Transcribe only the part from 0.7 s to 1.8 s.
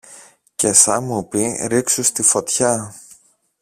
σα μου πει